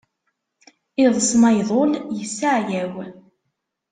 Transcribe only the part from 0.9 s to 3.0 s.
Iḍes ma iḍul isseɛyaw.